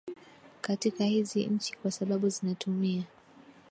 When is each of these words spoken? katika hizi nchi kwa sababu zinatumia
katika 0.61 1.03
hizi 1.05 1.45
nchi 1.45 1.75
kwa 1.77 1.91
sababu 1.91 2.29
zinatumia 2.29 3.03